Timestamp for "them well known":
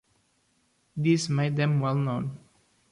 1.57-2.39